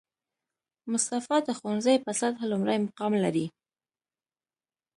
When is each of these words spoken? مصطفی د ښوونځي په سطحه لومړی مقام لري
مصطفی 0.91 1.37
د 1.43 1.49
ښوونځي 1.57 1.95
په 2.05 2.11
سطحه 2.19 2.45
لومړی 2.51 2.77
مقام 2.85 3.13
لري 3.23 3.45